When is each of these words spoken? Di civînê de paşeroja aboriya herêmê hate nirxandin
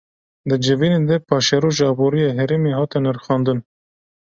Di 0.47 0.55
civînê 0.65 0.99
de 1.09 1.15
paşeroja 1.27 1.85
aboriya 1.93 2.31
herêmê 2.39 2.71
hate 2.79 2.99
nirxandin 3.05 3.59